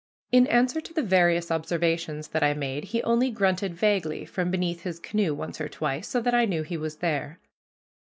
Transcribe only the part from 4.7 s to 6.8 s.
his canoe once or twice, so that I knew he